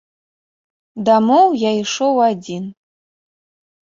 Дамоў 1.09 1.47
я 1.63 1.71
ішоў 1.81 2.15
адзін. 2.29 2.63